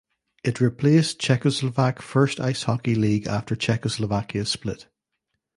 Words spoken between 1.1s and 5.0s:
Czechoslovak First Ice Hockey League after Czechoslovakia split.